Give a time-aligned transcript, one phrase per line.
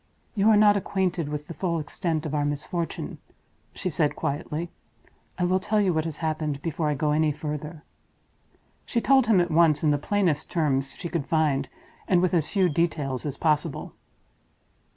[0.33, 3.19] "You are not acquainted with the full extent of our misfortune,"
[3.75, 4.71] she said, quietly.
[5.37, 7.83] "I will tell you what has happened before I go any further."
[8.83, 11.69] She told him at once, in the plainest terms she could find,
[12.07, 13.93] and with as few details as possible.